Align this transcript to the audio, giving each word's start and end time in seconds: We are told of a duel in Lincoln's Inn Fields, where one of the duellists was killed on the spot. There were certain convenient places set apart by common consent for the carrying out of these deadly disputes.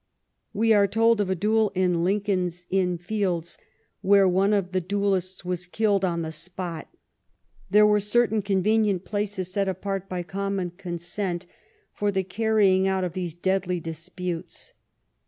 We 0.51 0.73
are 0.73 0.87
told 0.87 1.21
of 1.21 1.29
a 1.29 1.35
duel 1.35 1.71
in 1.75 2.03
Lincoln's 2.03 2.65
Inn 2.71 2.97
Fields, 2.97 3.59
where 4.01 4.27
one 4.27 4.51
of 4.51 4.71
the 4.71 4.81
duellists 4.81 5.45
was 5.45 5.67
killed 5.67 6.03
on 6.03 6.23
the 6.23 6.31
spot. 6.31 6.87
There 7.69 7.85
were 7.85 7.99
certain 7.99 8.41
convenient 8.41 9.05
places 9.05 9.53
set 9.53 9.69
apart 9.69 10.09
by 10.09 10.23
common 10.23 10.71
consent 10.71 11.45
for 11.93 12.11
the 12.11 12.23
carrying 12.23 12.87
out 12.87 13.03
of 13.03 13.13
these 13.13 13.35
deadly 13.35 13.79
disputes. 13.79 14.73